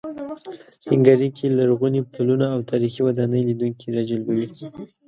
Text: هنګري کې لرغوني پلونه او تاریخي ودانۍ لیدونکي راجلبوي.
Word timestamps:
هنګري 0.91 1.29
کې 1.37 1.45
لرغوني 1.57 2.01
پلونه 2.13 2.45
او 2.55 2.59
تاریخي 2.71 3.01
ودانۍ 3.03 3.41
لیدونکي 3.49 3.85
راجلبوي. 3.97 4.47